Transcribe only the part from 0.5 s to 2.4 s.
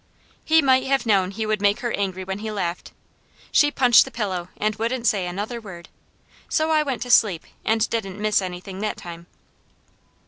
might have known he would make her angry when